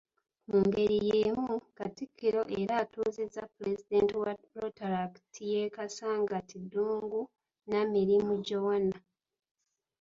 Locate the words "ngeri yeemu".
0.67-1.53